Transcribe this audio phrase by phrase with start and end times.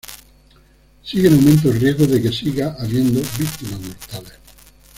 [1.03, 4.33] sigue en aumento el riesgo de que siga habiendo víctimas mortales